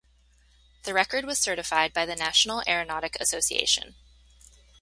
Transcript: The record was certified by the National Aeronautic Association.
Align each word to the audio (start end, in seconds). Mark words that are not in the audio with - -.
The 0.81 0.95
record 0.95 1.25
was 1.25 1.37
certified 1.37 1.93
by 1.93 2.07
the 2.07 2.15
National 2.15 2.63
Aeronautic 2.65 3.15
Association. 3.19 3.93